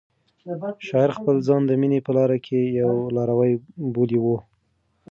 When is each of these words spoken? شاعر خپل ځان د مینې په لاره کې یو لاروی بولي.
شاعر 0.87 1.11
خپل 1.17 1.35
ځان 1.47 1.61
د 1.65 1.71
مینې 1.81 1.99
په 2.05 2.11
لاره 2.17 2.37
کې 2.45 2.59
یو 2.81 2.93
لاروی 3.15 3.51
بولي. 3.93 4.19